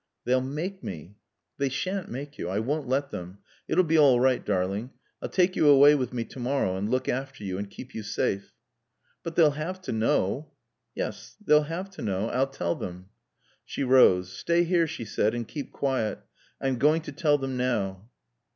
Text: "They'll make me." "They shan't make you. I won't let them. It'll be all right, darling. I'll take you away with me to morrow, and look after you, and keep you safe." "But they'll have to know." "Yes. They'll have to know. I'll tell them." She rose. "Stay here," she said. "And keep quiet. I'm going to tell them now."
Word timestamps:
"They'll 0.25 0.41
make 0.41 0.83
me." 0.83 1.15
"They 1.59 1.69
shan't 1.69 2.09
make 2.09 2.39
you. 2.39 2.49
I 2.49 2.57
won't 2.57 2.87
let 2.87 3.11
them. 3.11 3.37
It'll 3.67 3.83
be 3.83 3.99
all 3.99 4.19
right, 4.19 4.43
darling. 4.43 4.89
I'll 5.21 5.29
take 5.29 5.55
you 5.55 5.67
away 5.67 5.93
with 5.93 6.11
me 6.11 6.25
to 6.25 6.39
morrow, 6.39 6.75
and 6.75 6.89
look 6.89 7.07
after 7.07 7.43
you, 7.43 7.59
and 7.59 7.69
keep 7.69 7.93
you 7.93 8.01
safe." 8.01 8.51
"But 9.21 9.35
they'll 9.35 9.51
have 9.51 9.79
to 9.83 9.91
know." 9.91 10.53
"Yes. 10.95 11.35
They'll 11.45 11.65
have 11.69 11.91
to 11.91 12.01
know. 12.01 12.29
I'll 12.29 12.47
tell 12.47 12.73
them." 12.73 13.09
She 13.63 13.83
rose. 13.83 14.31
"Stay 14.33 14.63
here," 14.63 14.87
she 14.87 15.05
said. 15.05 15.35
"And 15.35 15.47
keep 15.47 15.71
quiet. 15.71 16.17
I'm 16.59 16.79
going 16.79 17.03
to 17.03 17.11
tell 17.11 17.37
them 17.37 17.55
now." 17.55 18.09